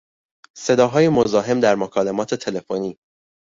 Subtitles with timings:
[0.57, 2.97] صداهای مزاحم در مکالمات تلفنی